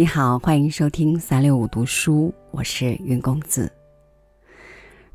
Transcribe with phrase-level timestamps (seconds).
[0.00, 3.70] 你好，欢迎收听三六五读书，我是云公子。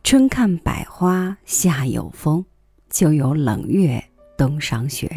[0.04, 2.45] 春看百花，夏有风，
[2.91, 4.05] 秋有冷月，
[4.38, 5.09] 冬赏雪。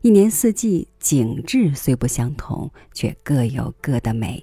[0.00, 4.42] 一年四季景致虽不相同，却各有各的美。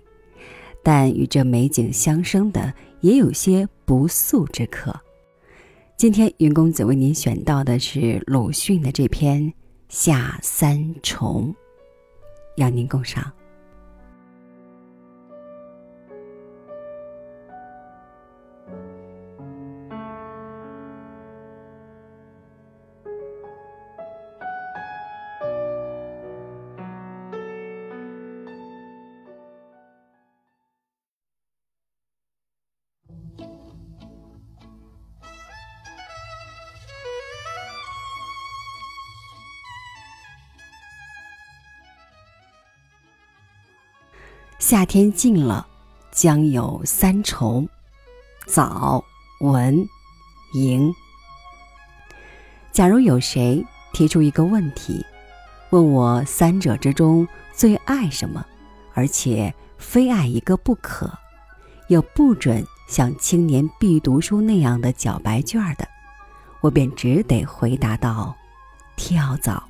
[0.84, 2.72] 但与这美景相生的，
[3.02, 4.96] 也有些不速之客。
[5.98, 9.42] 今天云公子为您选到的是鲁迅的这篇
[9.90, 11.52] 《夏三重》，
[12.62, 13.34] 邀您共赏。
[44.60, 45.66] 夏天近了，
[46.12, 47.66] 将有三重：
[48.46, 49.02] 早、
[49.40, 49.88] 文、
[50.54, 50.94] 迎。
[52.74, 55.04] 假如有谁提出一个问题，
[55.70, 58.46] 问我三者之中最爱什么，
[58.94, 61.10] 而且非爱一个不可，
[61.88, 65.88] 又不准像青年必读书那样的缴白卷的，
[66.60, 68.36] 我便只得回答道：
[68.98, 69.64] 跳蚤。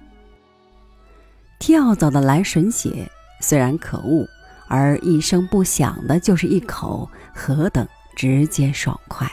[1.59, 3.07] 跳蚤的来吮血
[3.39, 4.27] 虽然可恶。
[4.69, 9.29] 而一声不响的，就是一口，何等直接爽快！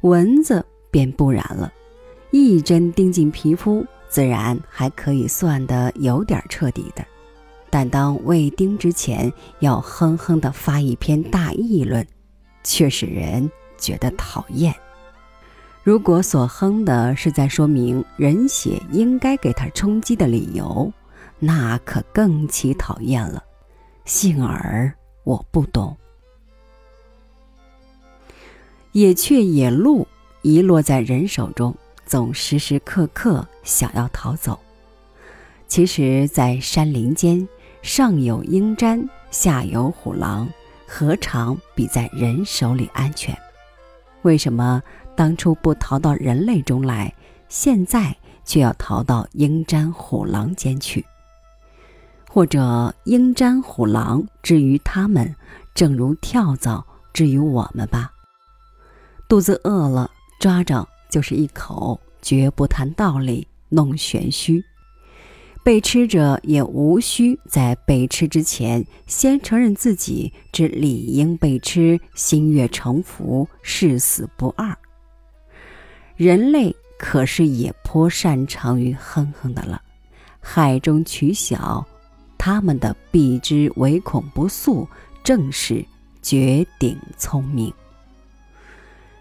[0.00, 1.70] 蚊子便不然了，
[2.30, 7.04] 一针钉进皮肤，自然还可以算得有点彻底的，
[7.68, 12.06] 但当未钉之前，要哼哼的发一篇大议论，
[12.62, 14.74] 却使人觉得讨厌。
[15.82, 20.90] 如果所哼的是在说明人血应该给他充饥的理由，
[21.38, 23.44] 那可更其讨厌了。
[24.04, 24.92] 幸而
[25.24, 25.96] 我不懂。
[28.92, 30.06] 野雀、野鹿
[30.42, 31.74] 遗落在人手中，
[32.06, 34.58] 总时时刻刻想要逃走。
[35.66, 37.48] 其实，在山林间，
[37.82, 40.48] 上有鹰瞻，下有虎狼，
[40.86, 43.36] 何尝比在人手里安全？
[44.22, 44.82] 为什么
[45.16, 47.12] 当初不逃到人类中来，
[47.48, 51.04] 现在却要逃到鹰瞻虎狼间去？
[52.34, 55.32] 或者鹰瞻虎狼至于他们，
[55.72, 58.10] 正如跳蚤至于我们吧。
[59.28, 64.60] 肚子饿了，抓着就是一口，绝不谈道理，弄玄虚。
[65.62, 74.76] 被吃者也无需在被吃之前，先承认自己之理应被吃，心悦诚服，誓死不二。
[76.16, 79.80] 人类可是也颇擅长于哼哼的了，
[80.40, 81.86] 海中取小。
[82.44, 84.86] 他们的避之唯恐不速，
[85.22, 85.82] 正是
[86.20, 87.72] 绝顶聪明。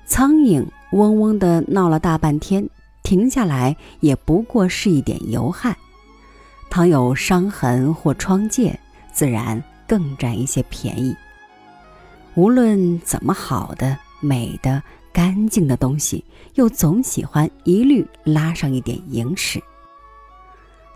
[0.05, 2.67] 苍蝇嗡嗡的闹了大半天，
[3.01, 5.73] 停下来也不过是一点油汗。
[6.69, 8.75] 倘有伤痕或疮疥，
[9.13, 11.15] 自然更占一些便宜。
[12.35, 19.63] 无论怎么好的、美的、干净的东西，又总喜欢一律拉上一点蝇屎。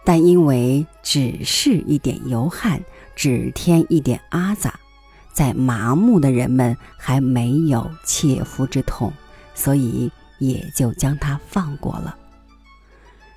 [0.08, 2.82] 但因为只是一点油汗，
[3.14, 4.80] 只添一点阿杂，
[5.34, 9.12] 在麻木的人们还没有切肤之痛，
[9.54, 10.10] 所以
[10.40, 12.18] 也就将它放过了。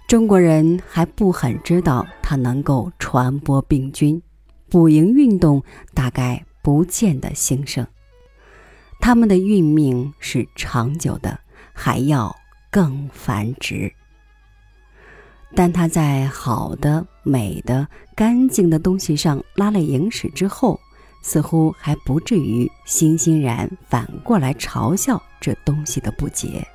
[0.06, 4.22] 中国人还不很知道它能够传播病菌，
[4.68, 7.84] 捕蝇运动大概不见得兴盛。
[9.00, 11.40] 它们的运命是长久的，
[11.72, 12.36] 还要
[12.70, 13.92] 更繁殖。
[15.54, 20.78] 但他在好的、美的、干净的东西上拉了影屎之后，
[21.22, 26.66] 似乎还不至于欣欣然反过来嘲笑这东西的不洁，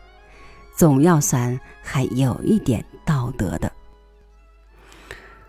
[0.76, 3.72] 总要算还有一点道德的。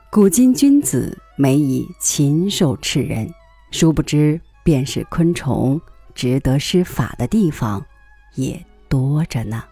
[0.09, 3.29] 古今君子每以禽兽吃人，
[3.71, 5.79] 殊不知便是昆虫
[6.15, 7.85] 值得施法的地方
[8.37, 9.63] 也多着呢。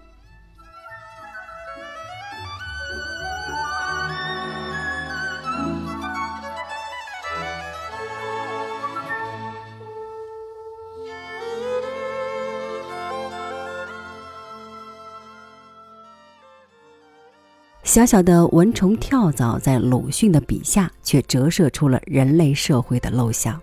[17.84, 23.60] 小小的蚊虫跳蚤，在鲁迅的笔下却折射出了人类社会的陋巷。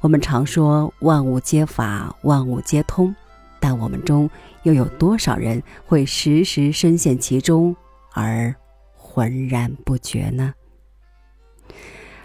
[0.00, 3.12] 我们常说万物皆法，万物皆通，
[3.58, 4.30] 但我们中
[4.62, 7.74] 又有多少人会时时深陷其中
[8.12, 8.54] 而
[8.94, 10.54] 浑然不觉呢？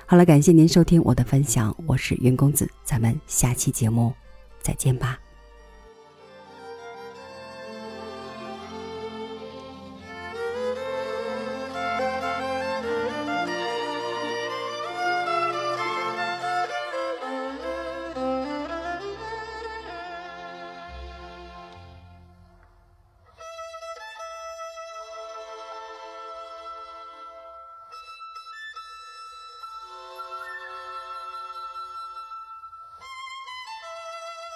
[0.05, 4.13] 好了，感谢您收听我的分享，我是云公子，咱们下期节目
[4.61, 5.17] 再见吧。